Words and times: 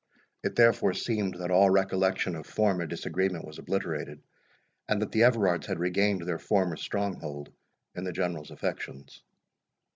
It 0.43 0.55
therefore 0.55 0.95
seemed, 0.95 1.35
that 1.35 1.51
all 1.51 1.69
recollection 1.69 2.35
of 2.35 2.47
former 2.47 2.87
disagreement 2.87 3.45
was 3.45 3.59
obliterated, 3.59 4.23
and 4.89 4.99
that 4.99 5.11
the 5.11 5.21
Everards 5.21 5.67
had 5.67 5.77
regained 5.77 6.23
their 6.27 6.39
former 6.39 6.75
stronghold 6.75 7.51
in 7.93 8.03
the 8.03 8.11
General's 8.11 8.49
affections. 8.49 9.21